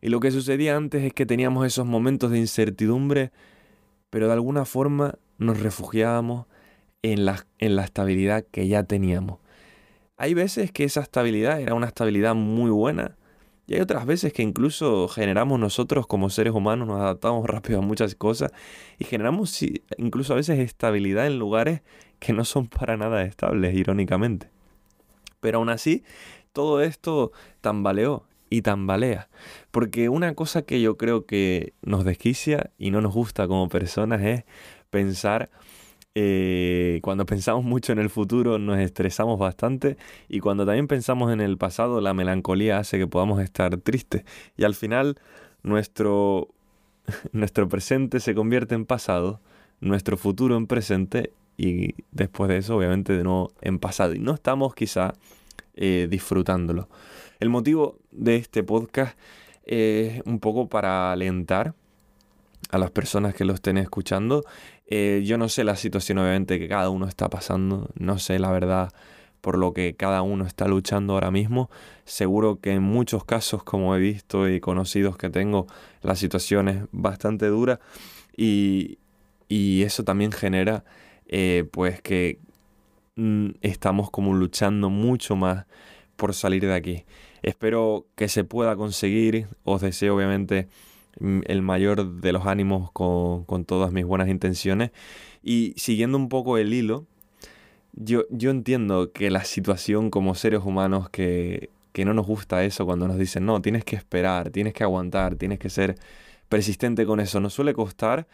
Y 0.02 0.08
lo 0.08 0.20
que 0.20 0.32
sucedía 0.32 0.76
antes 0.76 1.04
es 1.04 1.14
que 1.14 1.24
teníamos 1.24 1.64
esos 1.64 1.86
momentos 1.86 2.32
de 2.32 2.38
incertidumbre, 2.38 3.30
pero 4.10 4.26
de 4.26 4.32
alguna 4.32 4.64
forma 4.64 5.14
nos 5.38 5.60
refugiábamos 5.60 6.46
en 7.02 7.24
la, 7.24 7.46
en 7.58 7.76
la 7.76 7.84
estabilidad 7.84 8.44
que 8.50 8.66
ya 8.66 8.82
teníamos. 8.82 9.38
Hay 10.16 10.34
veces 10.34 10.72
que 10.72 10.84
esa 10.84 11.00
estabilidad 11.00 11.60
era 11.60 11.74
una 11.74 11.86
estabilidad 11.86 12.34
muy 12.34 12.70
buena, 12.70 13.16
y 13.68 13.74
hay 13.74 13.80
otras 13.80 14.04
veces 14.04 14.32
que 14.32 14.42
incluso 14.42 15.06
generamos 15.06 15.58
nosotros 15.60 16.06
como 16.08 16.30
seres 16.30 16.52
humanos, 16.52 16.88
nos 16.88 17.00
adaptamos 17.00 17.46
rápido 17.48 17.78
a 17.78 17.82
muchas 17.82 18.16
cosas 18.16 18.50
y 18.98 19.04
generamos 19.04 19.62
incluso 19.98 20.32
a 20.32 20.36
veces 20.36 20.58
estabilidad 20.58 21.26
en 21.26 21.38
lugares 21.38 21.82
que 22.18 22.32
no 22.32 22.44
son 22.44 22.66
para 22.66 22.96
nada 22.96 23.22
estables, 23.22 23.74
irónicamente. 23.74 24.50
Pero 25.40 25.58
aún 25.58 25.70
así, 25.70 26.02
todo 26.52 26.82
esto 26.82 27.32
tambaleó 27.60 28.26
y 28.52 28.60
tambalea. 28.60 29.28
Porque 29.70 30.10
una 30.10 30.34
cosa 30.34 30.62
que 30.62 30.82
yo 30.82 30.98
creo 30.98 31.24
que 31.24 31.72
nos 31.80 32.04
desquicia 32.04 32.70
y 32.76 32.90
no 32.90 33.00
nos 33.00 33.14
gusta 33.14 33.48
como 33.48 33.68
personas 33.70 34.20
es 34.22 34.44
pensar, 34.90 35.50
eh, 36.14 37.00
cuando 37.02 37.24
pensamos 37.24 37.64
mucho 37.64 37.92
en 37.92 37.98
el 37.98 38.10
futuro 38.10 38.58
nos 38.58 38.78
estresamos 38.78 39.38
bastante 39.38 39.96
y 40.28 40.40
cuando 40.40 40.66
también 40.66 40.86
pensamos 40.86 41.32
en 41.32 41.40
el 41.40 41.56
pasado 41.56 42.02
la 42.02 42.12
melancolía 42.12 42.76
hace 42.76 42.98
que 42.98 43.06
podamos 43.06 43.40
estar 43.40 43.78
tristes 43.78 44.24
y 44.58 44.64
al 44.64 44.74
final 44.74 45.18
nuestro, 45.62 46.48
nuestro 47.32 47.66
presente 47.70 48.20
se 48.20 48.34
convierte 48.34 48.74
en 48.74 48.84
pasado, 48.84 49.40
nuestro 49.80 50.18
futuro 50.18 50.58
en 50.58 50.66
presente 50.66 51.32
y 51.56 51.94
después 52.10 52.50
de 52.50 52.58
eso 52.58 52.76
obviamente 52.76 53.14
de 53.14 53.24
nuevo 53.24 53.52
en 53.62 53.78
pasado 53.78 54.14
y 54.14 54.18
no 54.18 54.34
estamos 54.34 54.74
quizá 54.74 55.14
eh, 55.74 56.06
disfrutándolo. 56.10 56.90
El 57.42 57.48
motivo 57.48 57.98
de 58.12 58.36
este 58.36 58.62
podcast 58.62 59.18
es 59.64 60.22
un 60.26 60.38
poco 60.38 60.68
para 60.68 61.10
alentar 61.10 61.74
a 62.70 62.78
las 62.78 62.92
personas 62.92 63.34
que 63.34 63.44
lo 63.44 63.52
estén 63.52 63.78
escuchando. 63.78 64.44
Eh, 64.86 65.24
yo 65.26 65.38
no 65.38 65.48
sé 65.48 65.64
la 65.64 65.74
situación 65.74 66.18
obviamente 66.18 66.60
que 66.60 66.68
cada 66.68 66.88
uno 66.88 67.08
está 67.08 67.28
pasando, 67.28 67.90
no 67.98 68.20
sé 68.20 68.38
la 68.38 68.52
verdad 68.52 68.92
por 69.40 69.58
lo 69.58 69.72
que 69.72 69.96
cada 69.96 70.22
uno 70.22 70.46
está 70.46 70.68
luchando 70.68 71.14
ahora 71.14 71.32
mismo. 71.32 71.68
Seguro 72.04 72.60
que 72.60 72.74
en 72.74 72.84
muchos 72.84 73.24
casos, 73.24 73.64
como 73.64 73.96
he 73.96 73.98
visto 73.98 74.48
y 74.48 74.60
conocidos 74.60 75.16
que 75.16 75.28
tengo, 75.28 75.66
la 76.00 76.14
situación 76.14 76.68
es 76.68 76.84
bastante 76.92 77.48
dura 77.48 77.80
y, 78.36 78.98
eso 79.48 80.04
también 80.04 80.30
genera 80.30 80.84
eh, 81.26 81.68
pues 81.72 82.00
que 82.00 82.38
mm, 83.16 83.48
estamos 83.62 84.12
como 84.12 84.32
luchando 84.32 84.90
mucho 84.90 85.34
más 85.34 85.66
por 86.14 86.34
salir 86.34 86.62
de 86.62 86.74
aquí. 86.74 87.04
Espero 87.42 88.06
que 88.14 88.28
se 88.28 88.44
pueda 88.44 88.76
conseguir. 88.76 89.48
Os 89.64 89.80
deseo 89.80 90.16
obviamente 90.16 90.68
mm, 91.20 91.40
el 91.46 91.62
mayor 91.62 92.20
de 92.20 92.32
los 92.32 92.46
ánimos 92.46 92.90
con, 92.92 93.64
todas 93.66 93.92
mis 93.92 94.04
buenas 94.04 94.28
intenciones. 94.28 94.92
Y 95.42 95.74
siguiendo 95.76 96.16
un 96.18 96.28
poco 96.28 96.56
el 96.58 96.72
hilo, 96.72 97.06
yo, 97.94 98.24
yo 98.30 98.50
entiendo 98.50 99.12
que 99.12 99.30
la 99.30 99.44
situación 99.44 100.10
como 100.10 100.34
seres 100.34 100.60
humanos 100.64 101.10
que, 101.10 101.70
que 101.92 102.04
no 102.04 102.14
nos 102.14 102.26
gusta 102.26 102.64
eso 102.64 102.86
cuando 102.86 103.08
nos 103.08 103.18
dicen, 103.18 103.44
no, 103.44 103.60
tienes 103.60 103.84
que 103.84 103.96
esperar, 103.96 104.50
tienes 104.50 104.72
que 104.72 104.84
aguantar, 104.84 105.34
tienes 105.36 105.58
que 105.58 105.68
ser 105.68 105.96
persistente 106.48 107.06
con 107.06 107.20
eso, 107.20 107.40
nos 107.40 107.54
suele 107.54 107.74
costar. 107.74 108.26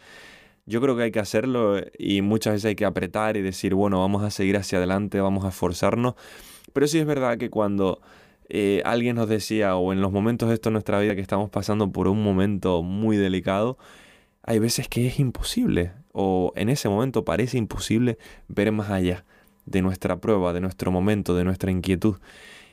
Yo 0.65 0.81
creo 0.81 0.95
que 0.95 1.03
hay 1.03 1.11
que 1.11 1.19
hacerlo 1.19 1.77
y 1.97 2.21
muchas 2.21 2.53
veces 2.53 2.65
hay 2.65 2.75
que 2.75 2.85
apretar 2.85 3.37
y 3.37 3.41
decir, 3.41 3.73
bueno, 3.73 3.99
vamos 4.01 4.23
a 4.23 4.29
seguir 4.29 4.55
hacia 4.55 4.77
adelante, 4.77 5.19
vamos 5.19 5.45
a 5.45 5.49
esforzarnos. 5.49 6.13
Pero 6.73 6.87
sí 6.87 6.99
es 6.99 7.05
verdad 7.05 7.37
que 7.37 7.49
cuando 7.49 8.01
eh, 8.49 8.81
alguien 8.83 9.15
nos 9.15 9.29
decía, 9.29 9.75
o 9.75 9.93
en 9.93 10.01
los 10.01 10.11
momentos 10.11 10.49
de 10.49 10.55
esto 10.55 10.69
en 10.69 10.73
nuestra 10.73 10.99
vida 10.99 11.15
que 11.15 11.21
estamos 11.21 11.49
pasando 11.49 11.91
por 11.91 12.07
un 12.07 12.23
momento 12.23 12.81
muy 12.83 13.15
delicado, 13.15 13.77
hay 14.43 14.59
veces 14.59 14.87
que 14.87 15.07
es 15.07 15.19
imposible, 15.19 15.93
o 16.11 16.51
en 16.55 16.69
ese 16.69 16.89
momento 16.89 17.23
parece 17.23 17.57
imposible 17.57 18.17
ver 18.47 18.71
más 18.71 18.89
allá 18.89 19.25
de 19.65 19.81
nuestra 19.83 20.19
prueba, 20.19 20.51
de 20.53 20.61
nuestro 20.61 20.91
momento, 20.91 21.35
de 21.35 21.43
nuestra 21.43 21.69
inquietud. 21.71 22.17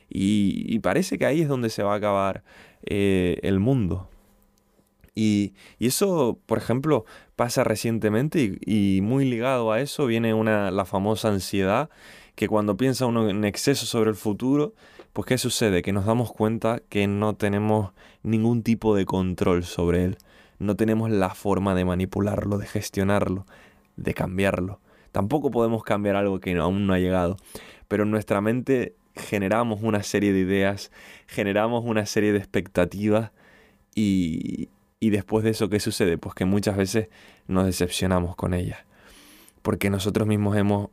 Y, 0.09 0.79
parece 0.79 1.17
que 1.17 1.25
ahí 1.25 1.41
es 1.41 1.47
donde 1.47 1.69
se 1.69 1.83
va 1.83 1.93
a 1.93 1.97
acabar 1.97 2.43
eh, 2.83 3.39
el 3.43 3.59
mundo. 3.59 4.09
Y, 5.13 5.53
eso, 5.79 6.39
por 6.45 6.57
ejemplo, 6.57 7.05
pasa 7.35 7.63
recientemente 7.63 8.59
y, 8.65 9.01
muy 9.01 9.25
ligado 9.25 9.71
a 9.71 9.81
eso 9.81 10.05
viene 10.07 10.33
una, 10.33 10.71
la 10.71 10.85
famosa 10.85 11.29
ansiedad, 11.29 11.89
que 12.35 12.47
cuando 12.47 12.77
piensa 12.77 13.05
uno 13.05 13.29
en 13.29 13.43
exceso 13.45 13.85
sobre 13.85 14.09
el 14.11 14.15
futuro, 14.15 14.73
pues 15.17 15.25
¿qué 15.25 15.39
sucede? 15.39 15.81
Que 15.81 15.93
nos 15.93 16.05
damos 16.05 16.31
cuenta 16.31 16.79
que 16.89 17.07
no 17.07 17.35
tenemos 17.35 17.91
ningún 18.21 18.61
tipo 18.61 18.95
de 18.95 19.05
control 19.05 19.63
sobre 19.63 20.03
él. 20.03 20.17
No 20.59 20.75
tenemos 20.75 21.09
la 21.09 21.33
forma 21.33 21.73
de 21.73 21.85
manipularlo, 21.85 22.59
de 22.59 22.67
gestionarlo, 22.67 23.47
de 23.95 24.13
cambiarlo. 24.13 24.79
Tampoco 25.11 25.49
podemos 25.49 25.83
cambiar 25.83 26.17
algo 26.17 26.39
que 26.39 26.55
aún 26.57 26.85
no 26.85 26.93
ha 26.93 26.99
llegado. 26.99 27.37
Pero 27.87 28.03
en 28.03 28.11
nuestra 28.11 28.41
mente 28.41 28.93
generamos 29.15 29.79
una 29.81 30.03
serie 30.03 30.33
de 30.33 30.39
ideas, 30.41 30.91
generamos 31.25 31.83
una 31.83 32.05
serie 32.05 32.31
de 32.31 32.37
expectativas 32.37 33.31
y, 33.95 34.69
Y 34.99 35.09
después 35.09 35.43
de 35.43 35.49
eso, 35.49 35.67
¿qué 35.67 35.79
sucede? 35.79 36.19
Pues 36.19 36.35
que 36.35 36.45
muchas 36.45 36.77
veces 36.77 37.07
nos 37.47 37.65
decepcionamos 37.65 38.35
con 38.35 38.53
ella. 38.53 38.85
Porque 39.63 39.89
nosotros 39.89 40.27
mismos 40.27 40.55
hemos 40.57 40.89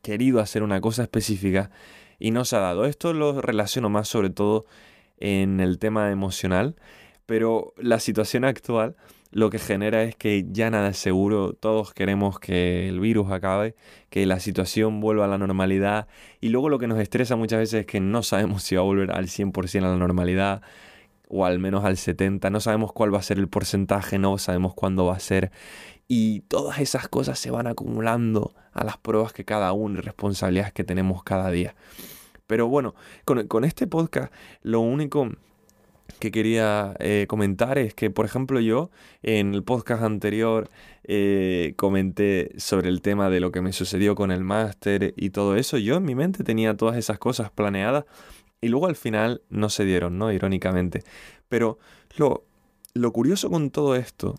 querido 0.00 0.40
hacer 0.40 0.62
una 0.62 0.80
cosa 0.80 1.02
específica 1.02 1.70
y 2.18 2.30
no 2.30 2.44
se 2.44 2.56
ha 2.56 2.60
dado. 2.60 2.84
Esto 2.84 3.12
lo 3.12 3.40
relaciono 3.40 3.88
más 3.90 4.08
sobre 4.08 4.30
todo 4.30 4.66
en 5.18 5.60
el 5.60 5.78
tema 5.78 6.10
emocional, 6.10 6.76
pero 7.26 7.74
la 7.76 8.00
situación 8.00 8.44
actual 8.44 8.96
lo 9.34 9.50
que 9.50 9.58
genera 9.58 10.04
es 10.04 10.14
que 10.14 10.46
ya 10.52 10.70
nada 10.70 10.90
es 10.90 10.96
seguro, 10.96 11.54
todos 11.54 11.92
queremos 11.92 12.38
que 12.38 12.88
el 12.88 13.00
virus 13.00 13.32
acabe, 13.32 13.74
que 14.08 14.26
la 14.26 14.38
situación 14.38 15.00
vuelva 15.00 15.24
a 15.24 15.28
la 15.28 15.38
normalidad 15.38 16.06
y 16.40 16.50
luego 16.50 16.68
lo 16.68 16.78
que 16.78 16.86
nos 16.86 17.00
estresa 17.00 17.34
muchas 17.34 17.58
veces 17.58 17.80
es 17.80 17.86
que 17.86 17.98
no 17.98 18.22
sabemos 18.22 18.62
si 18.62 18.76
va 18.76 18.82
a 18.82 18.84
volver 18.84 19.10
al 19.10 19.26
100% 19.26 19.78
a 19.78 19.88
la 19.88 19.96
normalidad 19.96 20.62
o 21.28 21.44
al 21.44 21.58
menos 21.58 21.84
al 21.84 21.96
70%, 21.96 22.50
no 22.50 22.60
sabemos 22.60 22.92
cuál 22.92 23.14
va 23.14 23.18
a 23.18 23.22
ser 23.22 23.38
el 23.38 23.48
porcentaje, 23.48 24.18
no 24.18 24.38
sabemos 24.38 24.74
cuándo 24.74 25.06
va 25.06 25.16
a 25.16 25.20
ser 25.20 25.50
y 26.06 26.40
todas 26.40 26.78
esas 26.80 27.08
cosas 27.08 27.38
se 27.38 27.50
van 27.50 27.66
acumulando 27.66 28.54
a 28.72 28.84
las 28.84 28.98
pruebas 28.98 29.32
que 29.32 29.44
cada 29.44 29.72
uno 29.72 29.98
y 29.98 30.02
responsabilidades 30.02 30.72
que 30.72 30.84
tenemos 30.84 31.22
cada 31.22 31.50
día. 31.50 31.74
Pero 32.46 32.68
bueno, 32.68 32.94
con, 33.24 33.46
con 33.46 33.64
este 33.64 33.86
podcast 33.86 34.32
lo 34.62 34.80
único 34.80 35.30
que 36.18 36.30
quería 36.30 36.94
eh, 36.98 37.26
comentar 37.28 37.78
es 37.78 37.94
que, 37.94 38.10
por 38.10 38.26
ejemplo, 38.26 38.60
yo 38.60 38.90
en 39.22 39.54
el 39.54 39.62
podcast 39.62 40.02
anterior 40.02 40.68
eh, 41.04 41.74
comenté 41.76 42.52
sobre 42.58 42.88
el 42.88 43.00
tema 43.00 43.30
de 43.30 43.40
lo 43.40 43.50
que 43.52 43.60
me 43.60 43.72
sucedió 43.72 44.14
con 44.14 44.30
el 44.30 44.44
máster 44.44 45.14
y 45.16 45.30
todo 45.30 45.56
eso. 45.56 45.78
Yo 45.78 45.96
en 45.96 46.04
mi 46.04 46.14
mente 46.14 46.44
tenía 46.44 46.76
todas 46.76 46.96
esas 46.96 47.18
cosas 47.18 47.50
planeadas 47.50 48.04
y 48.64 48.68
luego 48.68 48.86
al 48.86 48.96
final 48.96 49.42
no 49.50 49.68
se 49.68 49.84
dieron, 49.84 50.16
¿no? 50.16 50.32
Irónicamente. 50.32 51.04
Pero 51.50 51.78
lo, 52.16 52.44
lo 52.94 53.12
curioso 53.12 53.50
con 53.50 53.70
todo 53.70 53.94
esto 53.94 54.36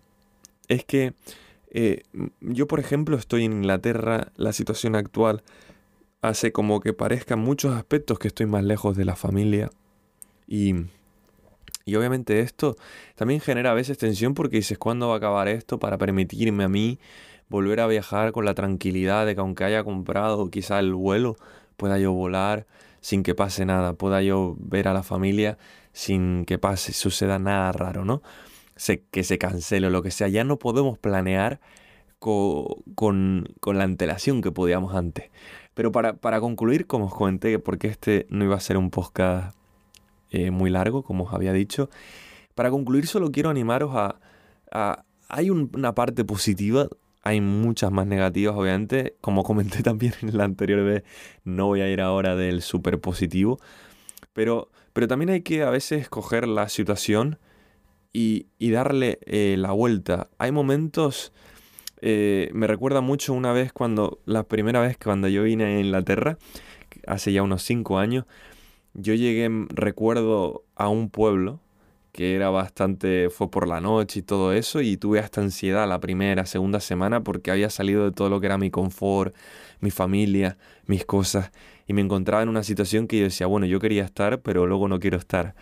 es 0.68 0.84
que 0.84 1.14
eh, 1.70 2.02
yo, 2.42 2.68
por 2.68 2.80
ejemplo, 2.80 3.18
estoy 3.18 3.46
en 3.46 3.54
Inglaterra, 3.54 4.32
la 4.36 4.52
situación 4.52 4.96
actual 4.96 5.44
hace 6.22 6.52
como 6.52 6.80
que 6.80 6.94
parezcan 6.94 7.38
muchos 7.38 7.76
aspectos 7.76 8.18
que 8.18 8.30
estoy 8.30 8.48
más 8.48 8.64
lejos 8.64 8.98
de 8.98 9.06
la 9.06 9.16
familia 9.16 9.70
y 10.48 10.74
y 11.88 11.96
obviamente 11.96 12.40
esto 12.40 12.78
también 13.14 13.42
genera 13.42 13.70
a 13.70 13.74
veces 13.76 14.00
tensión 14.00 14.34
porque 14.34 14.58
dices, 14.58 14.80
¿cuándo 14.80 15.10
va 15.10 15.14
a 15.14 15.18
acabar 15.18 15.48
esto 15.48 15.78
para 15.78 16.00
permitirme 16.00 16.64
a 16.64 16.68
mí 16.68 16.98
volver 17.48 17.80
a 17.80 17.86
viajar 17.86 18.32
con 18.32 18.44
la 18.44 18.56
tranquilidad 18.56 19.28
de 19.28 19.36
que 19.36 19.42
aunque 19.42 19.66
haya 19.66 19.84
comprado 19.84 20.50
quizá 20.50 20.80
el 20.80 20.96
vuelo, 20.96 21.36
pueda 21.78 22.00
yo 22.00 22.12
volar 22.12 22.66
sin 23.06 23.22
que 23.22 23.36
pase 23.36 23.68
nada, 23.68 23.94
pueda 23.94 24.24
yo 24.24 24.56
ver 24.58 24.88
a 24.88 24.94
la 24.94 25.04
familia 25.04 25.60
sin 25.94 26.44
que 26.44 26.58
pase, 26.58 26.92
suceda 26.92 27.38
nada 27.38 27.72
raro, 27.72 28.04
¿no? 28.04 28.24
Se, 28.78 29.04
que 29.12 29.24
se 29.24 29.38
cancele 29.38 29.86
o 29.86 29.90
lo 29.92 30.02
que 30.02 30.10
sea. 30.10 30.28
Ya 30.28 30.44
no 30.44 30.58
podemos 30.58 30.98
planear 30.98 31.60
con, 32.18 33.46
la 33.64 33.84
antelación 33.84 34.42
que 34.42 34.52
podíamos 34.52 34.96
antes. 34.96 35.30
Pero 35.76 35.92
para, 35.92 36.14
para 36.16 36.42
concluir, 36.42 36.88
como 36.88 37.06
os 37.06 37.14
comenté, 37.14 37.60
porque 37.60 37.90
este 37.90 38.26
no 38.32 38.44
iba 38.44 38.56
a 38.56 38.60
ser 38.60 38.76
un 38.76 38.90
podcast 38.90 39.56
eh, 40.32 40.50
muy 40.50 40.72
largo, 40.72 41.04
como 41.04 41.26
os 41.26 41.34
había 41.36 41.54
dicho. 41.54 41.92
Para 42.56 42.72
concluir, 42.72 43.06
solo 43.06 43.32
quiero 43.32 43.52
animaros 43.52 43.92
a... 43.94 44.16
hay 45.30 45.52
una 45.52 45.94
parte 45.94 46.26
positiva, 46.26 46.88
hay 47.26 47.42
muchas 47.42 47.92
más 47.92 48.06
negativas, 48.08 48.56
obviamente. 48.56 49.18
Como 49.20 49.44
comenté 49.44 49.84
también 49.84 50.14
en 50.22 50.38
la 50.38 50.46
anterior 50.46 50.84
vez, 50.84 51.04
no 51.44 51.66
voy 51.66 51.82
a 51.82 51.90
ir 51.90 52.00
ahora 52.00 52.36
del 52.36 52.62
súper 52.62 53.02
positivo. 53.02 53.60
Pero, 54.32 54.70
pero 54.94 55.08
también 55.08 55.32
hay 55.32 55.42
que 55.42 55.64
a 55.64 55.70
veces 55.72 56.08
coger 56.08 56.48
la 56.48 56.70
situación 56.70 57.40
y, 58.14 58.48
darle 58.60 59.20
eh, 59.26 59.56
la 59.58 59.72
vuelta. 59.72 60.30
Hay 60.38 60.52
momentos... 60.52 61.34
Eh, 62.02 62.52
me 62.54 62.68
recuerda 62.68 63.02
mucho 63.02 63.34
una 63.34 63.52
vez 63.52 63.74
cuando, 63.74 64.20
la 64.26 64.44
primera 64.44 64.80
vez 64.80 64.98
cuando 64.98 65.28
yo 65.28 65.44
vine 65.44 65.64
a 65.64 65.80
Inglaterra, 65.80 66.38
hace 67.08 67.32
ya 67.32 67.42
unos 67.42 67.64
5 67.64 67.98
años, 67.98 68.26
yo 68.94 69.16
llegué, 69.16 69.50
mm, 69.50 69.70
recuerdo, 69.70 70.66
a 70.76 70.90
un 70.90 71.10
pueblo 71.10 71.62
que 72.16 72.34
era 72.34 72.50
bastante, 72.50 73.30
fue 73.30 73.52
por 73.52 73.68
la 73.68 73.82
noche 73.82 74.20
y 74.20 74.22
todo 74.22 74.54
eso, 74.54 74.80
y 74.80 74.96
tuve 74.96 75.20
hasta 75.20 75.42
ansiedad 75.42 75.86
la 75.86 76.00
primera, 76.00 76.46
segunda 76.46 76.80
semana 76.80 77.22
porque 77.26 77.52
había 77.52 77.70
salido 77.70 78.06
de 78.06 78.14
todo 78.14 78.30
lo 78.30 78.40
que 78.40 78.46
era 78.46 78.58
mi 78.58 78.72
confort, 78.72 79.36
mi 79.82 79.92
familia, 79.92 80.58
mis 80.86 81.04
cosas, 81.04 81.52
y 81.86 81.92
me 81.92 82.00
encontraba 82.00 82.42
en 82.42 82.48
una 82.48 82.64
situación 82.64 83.10
que 83.10 83.18
yo 83.18 83.26
decía, 83.26 83.48
bueno, 83.48 83.66
yo 83.66 83.82
quería 83.82 84.06
estar, 84.06 84.40
pero 84.40 84.66
luego 84.66 84.88
no 84.88 85.02
quiero 85.02 85.18
estar. 85.18 85.56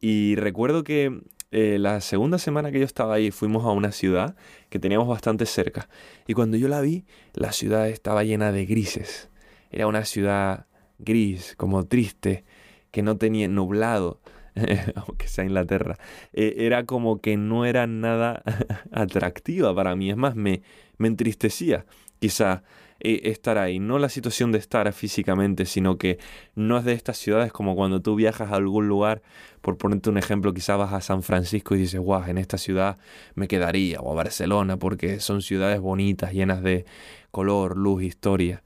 Y 0.00 0.36
recuerdo 0.36 0.84
que 0.84 1.20
eh, 1.50 1.76
la 1.78 2.00
segunda 2.00 2.38
semana 2.38 2.72
que 2.72 2.78
yo 2.78 2.86
estaba 2.86 3.12
ahí 3.12 3.30
fuimos 3.30 3.66
a 3.66 3.70
una 3.70 3.92
ciudad 3.92 4.36
que 4.70 4.78
teníamos 4.78 5.06
bastante 5.06 5.44
cerca, 5.44 5.90
y 6.26 6.32
cuando 6.32 6.56
yo 6.56 6.68
la 6.68 6.80
vi, 6.80 7.04
la 7.34 7.52
ciudad 7.52 7.90
estaba 7.90 8.24
llena 8.24 8.52
de 8.52 8.64
grises. 8.64 9.28
Era 9.70 9.86
una 9.86 10.06
ciudad 10.06 10.64
gris, 10.98 11.56
como 11.58 11.84
triste, 11.84 12.44
que 12.90 13.02
no 13.02 13.18
tenía 13.18 13.48
nublado, 13.48 14.18
aunque 14.94 15.28
sea 15.28 15.44
Inglaterra, 15.44 15.96
eh, 16.32 16.54
era 16.58 16.84
como 16.84 17.20
que 17.20 17.36
no 17.36 17.64
era 17.64 17.86
nada 17.86 18.42
atractiva 18.92 19.74
para 19.74 19.96
mí. 19.96 20.10
Es 20.10 20.16
más, 20.16 20.34
me, 20.36 20.62
me 20.98 21.08
entristecía 21.08 21.86
quizá 22.18 22.62
eh, 23.00 23.22
estar 23.30 23.56
ahí. 23.58 23.78
No 23.78 23.98
la 23.98 24.10
situación 24.10 24.52
de 24.52 24.58
estar 24.58 24.92
físicamente, 24.92 25.64
sino 25.64 25.96
que 25.96 26.18
no 26.54 26.78
es 26.78 26.84
de 26.84 26.92
estas 26.92 27.16
ciudades 27.16 27.50
como 27.52 27.74
cuando 27.74 28.02
tú 28.02 28.14
viajas 28.14 28.52
a 28.52 28.56
algún 28.56 28.88
lugar, 28.88 29.22
por 29.62 29.78
ponerte 29.78 30.10
un 30.10 30.18
ejemplo, 30.18 30.52
quizá 30.52 30.76
vas 30.76 30.92
a 30.92 31.00
San 31.00 31.22
Francisco 31.22 31.74
y 31.74 31.78
dices, 31.78 32.00
guau, 32.00 32.24
en 32.28 32.38
esta 32.38 32.58
ciudad 32.58 32.98
me 33.34 33.48
quedaría, 33.48 34.00
o 34.00 34.12
a 34.12 34.14
Barcelona, 34.14 34.76
porque 34.76 35.20
son 35.20 35.40
ciudades 35.40 35.80
bonitas, 35.80 36.32
llenas 36.32 36.62
de 36.62 36.84
color, 37.30 37.76
luz, 37.76 38.02
historia. 38.02 38.62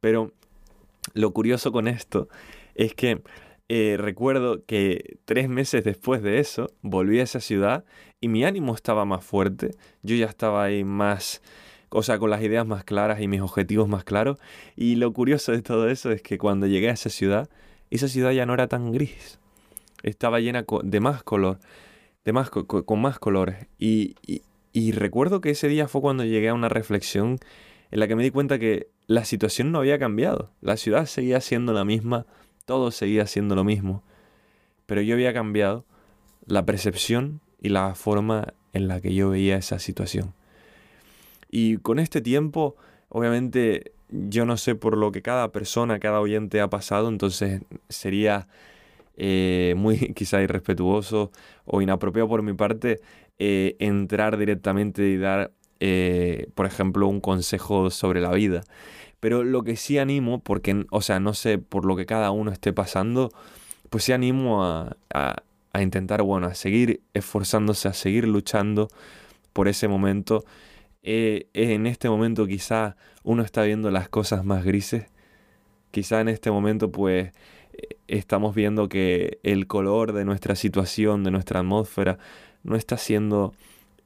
Pero 0.00 0.32
lo 1.12 1.32
curioso 1.32 1.70
con 1.70 1.86
esto 1.86 2.28
es 2.74 2.94
que 2.94 3.22
eh, 3.68 3.96
recuerdo 3.98 4.64
que 4.66 5.16
tres 5.24 5.48
meses 5.48 5.84
después 5.84 6.22
de 6.22 6.38
eso 6.38 6.70
volví 6.82 7.20
a 7.20 7.22
esa 7.22 7.40
ciudad 7.40 7.84
y 8.20 8.28
mi 8.28 8.44
ánimo 8.44 8.74
estaba 8.74 9.04
más 9.04 9.24
fuerte. 9.24 9.70
Yo 10.02 10.16
ya 10.16 10.26
estaba 10.26 10.64
ahí 10.64 10.84
más, 10.84 11.42
o 11.88 12.02
con 12.18 12.30
las 12.30 12.42
ideas 12.42 12.66
más 12.66 12.84
claras 12.84 13.20
y 13.20 13.28
mis 13.28 13.40
objetivos 13.40 13.88
más 13.88 14.04
claros. 14.04 14.38
Y 14.76 14.96
lo 14.96 15.12
curioso 15.12 15.52
de 15.52 15.62
todo 15.62 15.88
eso 15.88 16.10
es 16.10 16.22
que 16.22 16.38
cuando 16.38 16.66
llegué 16.66 16.90
a 16.90 16.92
esa 16.92 17.08
ciudad, 17.08 17.48
esa 17.90 18.08
ciudad 18.08 18.32
ya 18.32 18.44
no 18.46 18.54
era 18.54 18.68
tan 18.68 18.92
gris. 18.92 19.38
Estaba 20.02 20.40
llena 20.40 20.66
de 20.82 21.00
más 21.00 21.22
color, 21.22 21.58
de 22.24 22.32
más, 22.32 22.50
con 22.50 23.00
más 23.00 23.18
colores. 23.18 23.66
Y, 23.78 24.16
y 24.72 24.92
recuerdo 24.92 25.40
que 25.40 25.50
ese 25.50 25.68
día 25.68 25.88
fue 25.88 26.02
cuando 26.02 26.24
llegué 26.24 26.50
a 26.50 26.54
una 26.54 26.68
reflexión 26.68 27.38
en 27.90 28.00
la 28.00 28.08
que 28.08 28.16
me 28.16 28.24
di 28.24 28.30
cuenta 28.30 28.58
que 28.58 28.88
la 29.06 29.24
situación 29.24 29.72
no 29.72 29.78
había 29.78 29.98
cambiado. 29.98 30.50
La 30.60 30.76
ciudad 30.76 31.06
seguía 31.06 31.40
siendo 31.40 31.72
la 31.72 31.84
misma 31.84 32.26
todo 32.64 32.90
seguía 32.90 33.26
siendo 33.26 33.54
lo 33.54 33.64
mismo, 33.64 34.02
pero 34.86 35.00
yo 35.00 35.14
había 35.14 35.32
cambiado 35.32 35.84
la 36.46 36.64
percepción 36.64 37.40
y 37.60 37.70
la 37.70 37.94
forma 37.94 38.54
en 38.72 38.88
la 38.88 39.00
que 39.00 39.14
yo 39.14 39.30
veía 39.30 39.56
esa 39.56 39.78
situación. 39.78 40.34
Y 41.50 41.76
con 41.78 41.98
este 41.98 42.20
tiempo, 42.20 42.76
obviamente, 43.08 43.92
yo 44.08 44.44
no 44.44 44.56
sé 44.56 44.74
por 44.74 44.96
lo 44.96 45.12
que 45.12 45.22
cada 45.22 45.52
persona, 45.52 46.00
cada 46.00 46.20
oyente 46.20 46.60
ha 46.60 46.68
pasado, 46.68 47.08
entonces 47.08 47.62
sería 47.88 48.48
eh, 49.16 49.74
muy 49.76 49.98
quizá 50.14 50.42
irrespetuoso 50.42 51.30
o 51.64 51.80
inapropiado 51.80 52.28
por 52.28 52.42
mi 52.42 52.52
parte 52.52 53.00
eh, 53.38 53.76
entrar 53.78 54.36
directamente 54.36 55.08
y 55.08 55.16
dar, 55.16 55.52
eh, 55.86 56.48
por 56.54 56.64
ejemplo, 56.64 57.06
un 57.08 57.20
consejo 57.20 57.90
sobre 57.90 58.22
la 58.22 58.30
vida. 58.30 58.64
Pero 59.20 59.44
lo 59.44 59.64
que 59.64 59.76
sí 59.76 59.98
animo, 59.98 60.40
porque, 60.42 60.86
o 60.90 61.02
sea, 61.02 61.20
no 61.20 61.34
sé 61.34 61.58
por 61.58 61.84
lo 61.84 61.94
que 61.94 62.06
cada 62.06 62.30
uno 62.30 62.50
esté 62.50 62.72
pasando, 62.72 63.30
pues 63.90 64.04
sí 64.04 64.12
animo 64.12 64.64
a, 64.64 64.96
a, 65.12 65.82
intentar, 65.82 66.22
bueno, 66.22 66.46
a 66.46 66.54
seguir 66.54 67.02
esforzándose, 67.12 67.88
a 67.88 67.92
seguir 67.92 68.26
luchando 68.26 68.88
por 69.52 69.68
ese 69.68 69.86
momento. 69.86 70.46
Eh, 71.02 71.48
en 71.52 71.86
este 71.86 72.08
momento 72.08 72.46
quizá 72.46 72.96
uno 73.22 73.42
está 73.42 73.62
viendo 73.64 73.90
las 73.90 74.08
cosas 74.08 74.42
más 74.42 74.64
grises. 74.64 75.08
Quizá 75.90 76.22
en 76.22 76.30
este 76.30 76.50
momento 76.50 76.90
pues 76.90 77.32
eh, 77.74 77.98
estamos 78.08 78.54
viendo 78.54 78.88
que 78.88 79.38
el 79.42 79.66
color 79.66 80.14
de 80.14 80.24
nuestra 80.24 80.56
situación, 80.56 81.24
de 81.24 81.30
nuestra 81.30 81.60
atmósfera, 81.60 82.18
no 82.62 82.74
está 82.74 82.96
siendo 82.96 83.52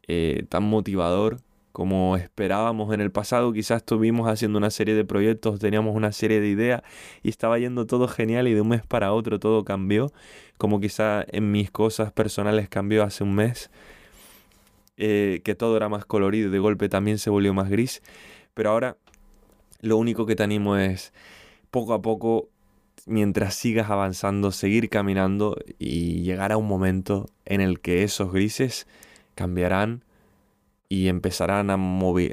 eh, 0.08 0.44
tan 0.49 0.64
motivador 0.64 1.38
como 1.72 2.16
esperábamos 2.16 2.92
en 2.92 3.00
el 3.00 3.10
pasado. 3.10 3.52
Quizás 3.52 3.78
estuvimos 3.78 4.28
haciendo 4.28 4.58
una 4.58 4.70
serie 4.70 4.94
de 4.94 5.04
proyectos, 5.04 5.60
teníamos 5.60 5.94
una 5.94 6.12
serie 6.12 6.40
de 6.40 6.48
ideas 6.48 6.82
y 7.22 7.28
estaba 7.28 7.58
yendo 7.58 7.87
todo 7.87 8.08
genial 8.08 8.48
y 8.48 8.54
de 8.54 8.60
un 8.60 8.68
mes 8.68 8.84
para 8.87 9.12
otro 9.12 9.38
todo 9.38 9.64
cambió, 9.64 10.12
como 10.56 10.80
quizá 10.80 11.25
en 11.28 11.50
mis 11.52 11.70
cosas 11.70 12.12
personales 12.12 12.68
cambió 12.68 13.02
hace 13.02 13.25
un 13.25 13.34
mes, 13.34 13.70
eh, 14.96 15.40
que 15.44 15.54
todo 15.54 15.76
era 15.76 15.88
más 15.88 16.04
colorido 16.04 16.48
y 16.48 16.50
de 16.50 16.58
golpe 16.58 16.88
también 16.88 17.18
se 17.18 17.30
volvió 17.30 17.54
más 17.54 17.70
gris. 17.70 18.02
Pero 18.54 18.70
ahora 18.70 18.96
lo 19.80 19.96
único 19.96 20.26
que 20.26 20.34
te 20.34 20.42
animo 20.42 20.76
es 20.76 21.12
poco 21.70 21.94
a 21.94 22.02
poco, 22.02 22.48
mientras 23.06 23.54
sigas 23.54 23.90
avanzando, 23.90 24.50
seguir 24.50 24.88
caminando 24.88 25.56
y 25.78 26.22
llegar 26.22 26.52
a 26.52 26.56
un 26.56 26.66
momento 26.66 27.26
en 27.44 27.60
el 27.60 27.80
que 27.80 28.02
esos 28.02 28.32
grises 28.32 28.87
cambiarán 29.34 30.02
y 30.88 31.09
empezarán 31.09 31.71
a, 31.71 31.75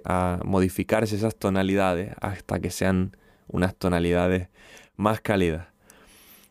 a 0.06 0.40
modificarse 0.44 1.16
esas 1.16 1.36
tonalidades 1.36 2.16
hasta 2.22 2.60
que 2.60 2.70
sean 2.70 3.18
unas 3.48 3.76
tonalidades 3.76 4.50
más 4.96 5.22
cálidas. 5.22 5.68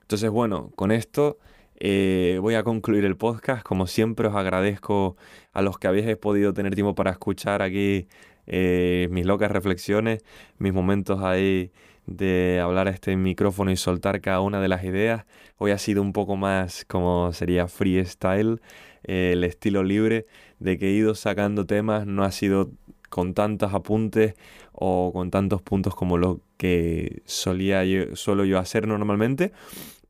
Entonces, 0.02 0.30
bueno, 0.30 0.70
con 0.76 0.92
esto 0.92 1.38
eh, 1.80 2.38
voy 2.40 2.54
a 2.54 2.62
concluir 2.62 3.04
el 3.04 3.16
podcast. 3.16 3.62
Como 3.62 3.86
siempre, 3.86 4.28
os 4.28 4.34
agradezco 4.34 5.16
a 5.52 5.62
los 5.62 5.78
que 5.78 5.88
habéis 5.88 6.16
podido 6.16 6.52
tener 6.52 6.74
tiempo 6.74 6.94
para 6.94 7.10
escuchar 7.10 7.62
aquí 7.62 8.06
eh, 8.46 9.08
mis 9.10 9.24
locas 9.26 9.50
reflexiones, 9.50 10.22
mis 10.58 10.72
momentos 10.72 11.22
ahí 11.22 11.72
de 12.06 12.60
hablar 12.62 12.88
a 12.88 12.90
este 12.90 13.16
micrófono 13.16 13.70
y 13.70 13.76
soltar 13.76 14.20
cada 14.20 14.40
una 14.40 14.60
de 14.60 14.68
las 14.68 14.84
ideas. 14.84 15.24
Hoy 15.58 15.70
ha 15.70 15.78
sido 15.78 16.02
un 16.02 16.12
poco 16.12 16.36
más 16.36 16.84
como 16.84 17.32
sería 17.32 17.66
freestyle, 17.68 18.60
eh, 19.04 19.30
el 19.32 19.44
estilo 19.44 19.82
libre 19.82 20.26
de 20.58 20.78
que 20.78 20.88
he 20.88 20.92
ido 20.92 21.14
sacando 21.14 21.66
temas, 21.66 22.06
no 22.06 22.24
ha 22.24 22.32
sido 22.32 22.70
con 23.10 23.34
tantos 23.34 23.72
apuntes 23.74 24.34
o 24.72 25.12
con 25.12 25.30
tantos 25.30 25.62
puntos 25.62 25.94
como 25.94 26.18
lo 26.18 26.40
que 26.56 27.22
solía 27.26 27.84
yo, 27.84 28.16
suelo 28.16 28.44
yo 28.44 28.58
hacer 28.58 28.88
normalmente. 28.88 29.52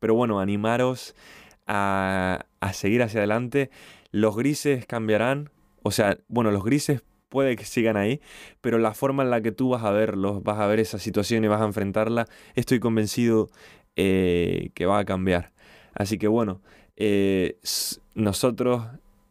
Pero 0.01 0.15
bueno, 0.15 0.41
animaros 0.41 1.15
a, 1.67 2.47
a 2.61 2.73
seguir 2.73 3.03
hacia 3.03 3.21
adelante. 3.21 3.71
Los 4.11 4.37
grises 4.37 4.87
cambiarán. 4.87 5.51
O 5.83 5.91
sea, 5.91 6.19
bueno, 6.29 6.51
los 6.51 6.65
grises 6.65 7.03
puede 7.35 7.57
que 7.57 7.65
sigan 7.65 7.97
ahí, 7.97 8.21
pero 8.61 8.79
la 8.79 8.95
forma 8.95 9.25
en 9.25 9.31
la 9.31 9.41
que 9.41 9.51
tú 9.51 9.71
vas 9.71 9.83
a 9.83 9.91
verlos, 9.91 10.45
vas 10.45 10.61
a 10.61 10.69
ver 10.69 10.79
esa 10.79 11.01
situación 11.01 11.43
y 11.43 11.49
vas 11.49 11.61
a 11.61 11.65
enfrentarla, 11.65 12.27
estoy 12.55 12.79
convencido 12.79 13.51
eh, 13.97 14.71
que 14.75 14.87
va 14.87 15.01
a 15.01 15.05
cambiar. 15.05 15.51
Así 15.95 16.17
que 16.17 16.29
bueno, 16.29 16.61
eh, 16.95 17.59
nosotros 18.15 18.85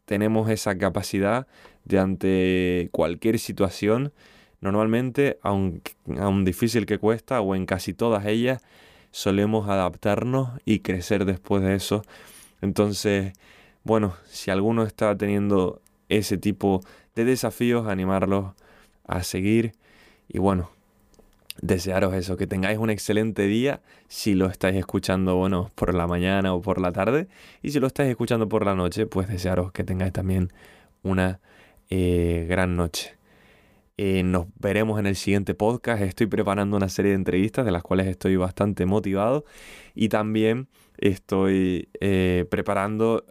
tenemos 0.03 0.49
esa 0.49 0.77
capacidad 0.77 1.47
de 1.85 1.99
ante 1.99 2.89
cualquier 2.91 3.39
situación, 3.39 4.11
normalmente, 4.59 5.39
aun, 5.41 5.81
aun 6.19 6.43
difícil 6.43 6.85
que 6.85 6.97
cuesta, 6.97 7.39
o 7.39 7.55
en 7.55 7.65
casi 7.65 7.93
todas 7.93 8.25
ellas, 8.25 8.61
solemos 9.11 9.69
adaptarnos 9.69 10.49
y 10.65 10.79
crecer 10.79 11.23
después 11.23 11.63
de 11.63 11.75
eso. 11.75 12.03
Entonces, 12.59 13.31
bueno, 13.85 14.13
si 14.25 14.51
alguno 14.51 14.83
está 14.83 15.17
teniendo 15.17 15.79
ese 16.09 16.37
tipo 16.37 16.81
de 16.81 17.02
desafíos, 17.15 17.87
animarlos 17.87 18.53
a 19.05 19.23
seguir 19.23 19.73
y 20.27 20.39
bueno, 20.39 20.69
desearos 21.61 22.13
eso, 22.15 22.37
que 22.37 22.47
tengáis 22.47 22.77
un 22.77 22.89
excelente 22.89 23.43
día 23.47 23.81
si 24.07 24.33
lo 24.33 24.47
estáis 24.47 24.75
escuchando, 24.75 25.35
bueno, 25.35 25.71
por 25.75 25.93
la 25.93 26.07
mañana 26.07 26.53
o 26.53 26.61
por 26.61 26.81
la 26.81 26.91
tarde 26.91 27.27
y 27.61 27.71
si 27.71 27.79
lo 27.79 27.87
estáis 27.87 28.09
escuchando 28.09 28.49
por 28.49 28.65
la 28.65 28.75
noche, 28.75 29.05
pues 29.05 29.27
desearos 29.27 29.71
que 29.71 29.83
tengáis 29.83 30.13
también 30.13 30.51
una 31.03 31.39
eh, 31.89 32.45
gran 32.49 32.75
noche. 32.75 33.15
Eh, 33.97 34.23
nos 34.23 34.47
veremos 34.59 34.99
en 34.99 35.05
el 35.05 35.15
siguiente 35.15 35.53
podcast. 35.53 36.01
Estoy 36.01 36.25
preparando 36.25 36.75
una 36.75 36.89
serie 36.89 37.11
de 37.11 37.15
entrevistas 37.15 37.63
de 37.63 37.71
las 37.71 37.83
cuales 37.83 38.07
estoy 38.07 38.35
bastante 38.35 38.87
motivado 38.87 39.45
y 39.93 40.09
también 40.09 40.67
estoy 40.97 41.89
eh, 41.99 42.45
preparando 42.49 43.25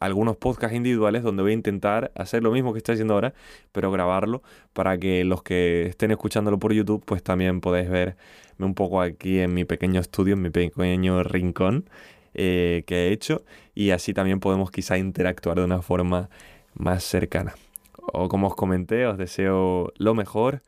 algunos 0.00 0.36
podcasts 0.36 0.76
individuales 0.76 1.22
donde 1.22 1.42
voy 1.42 1.52
a 1.52 1.54
intentar 1.54 2.12
hacer 2.14 2.42
lo 2.42 2.50
mismo 2.50 2.72
que 2.72 2.78
estoy 2.78 2.94
haciendo 2.94 3.14
ahora, 3.14 3.34
pero 3.72 3.90
grabarlo 3.90 4.42
para 4.72 4.98
que 4.98 5.24
los 5.24 5.42
que 5.42 5.86
estén 5.86 6.10
escuchándolo 6.10 6.58
por 6.58 6.72
YouTube 6.72 7.04
pues 7.04 7.22
también 7.22 7.60
podéis 7.60 7.88
verme 7.90 8.16
un 8.58 8.74
poco 8.74 9.00
aquí 9.00 9.40
en 9.40 9.54
mi 9.54 9.64
pequeño 9.64 10.00
estudio, 10.00 10.34
en 10.34 10.42
mi 10.42 10.50
pequeño 10.50 11.22
rincón 11.22 11.88
que 12.32 12.84
he 12.88 13.12
hecho 13.12 13.44
y 13.74 13.90
así 13.90 14.12
también 14.12 14.40
podemos 14.40 14.70
quizá 14.70 14.98
interactuar 14.98 15.58
de 15.58 15.64
una 15.64 15.80
forma 15.82 16.28
más 16.74 17.04
cercana. 17.04 17.54
O 18.12 18.28
como 18.28 18.48
os 18.48 18.54
comenté, 18.54 19.06
os 19.06 19.18
deseo 19.18 19.92
lo 19.96 20.14
mejor, 20.14 20.62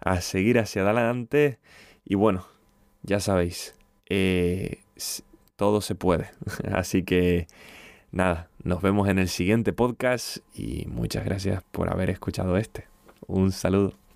a 0.00 0.20
seguir 0.20 0.58
hacia 0.58 0.82
adelante 0.82 1.58
y 2.04 2.14
bueno, 2.14 2.46
ya 3.02 3.20
sabéis, 3.20 3.74
eh, 4.08 4.80
todo 5.58 5.80
se 5.80 5.96
puede. 5.96 6.30
Así 6.72 7.02
que 7.02 7.48
nada, 8.12 8.48
nos 8.62 8.80
vemos 8.80 9.08
en 9.08 9.18
el 9.18 9.28
siguiente 9.28 9.72
podcast 9.72 10.38
y 10.54 10.86
muchas 10.86 11.24
gracias 11.24 11.62
por 11.72 11.92
haber 11.92 12.10
escuchado 12.10 12.56
este. 12.56 12.86
Un 13.26 13.50
saludo. 13.50 14.07